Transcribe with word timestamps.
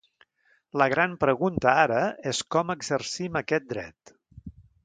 La 0.81 0.87
gran 0.93 1.13
pregunta 1.25 1.75
ara 1.83 2.01
és 2.33 2.41
com 2.57 2.75
exercim 2.77 3.41
aquest 3.43 3.73
dret. 3.75 4.19